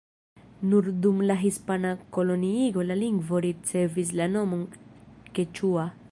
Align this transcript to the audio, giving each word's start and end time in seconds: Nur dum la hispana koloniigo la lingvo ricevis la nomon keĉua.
Nur 0.69 0.87
dum 1.05 1.19
la 1.31 1.35
hispana 1.41 1.91
koloniigo 2.17 2.85
la 2.91 2.97
lingvo 3.01 3.41
ricevis 3.47 4.13
la 4.21 4.27
nomon 4.37 4.65
keĉua. 5.39 5.85